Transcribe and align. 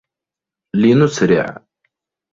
لنسرع. 0.75 1.57